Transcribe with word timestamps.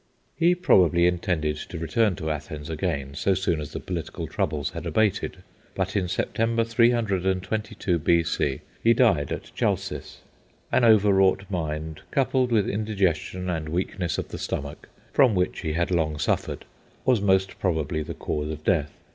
He 0.35 0.55
probably 0.55 1.05
intended 1.05 1.57
to 1.57 1.77
return 1.77 2.15
to 2.15 2.31
Athens 2.31 2.71
again 2.71 3.13
so 3.13 3.35
soon 3.35 3.61
as 3.61 3.71
the 3.71 3.79
political 3.79 4.25
troubles 4.25 4.71
had 4.71 4.87
abated, 4.87 5.43
but 5.75 5.95
in 5.95 6.07
September, 6.07 6.63
322 6.63 7.99
B.C., 7.99 8.61
he 8.81 8.93
died 8.95 9.31
at 9.31 9.51
Chalcis. 9.53 10.21
An 10.71 10.83
overwrought 10.83 11.43
mind, 11.51 12.01
coupled 12.09 12.51
with 12.51 12.67
indigestion 12.67 13.47
and 13.47 13.69
weakness 13.69 14.17
of 14.17 14.29
the 14.29 14.39
stomach, 14.39 14.89
from 15.13 15.35
which 15.35 15.59
he 15.59 15.73
had 15.73 15.91
long 15.91 16.17
suffered, 16.17 16.65
was 17.05 17.21
most 17.21 17.59
probably 17.59 18.01
the 18.01 18.15
cause 18.15 18.49
of 18.49 18.63
death. 18.63 18.91